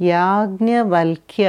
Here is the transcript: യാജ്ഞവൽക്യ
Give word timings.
യാജ്ഞവൽക്യ 0.00 1.48